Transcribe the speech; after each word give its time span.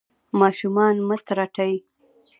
ماشومان 0.39 0.95
مه 1.07 1.17
ترټئ. 1.27 1.73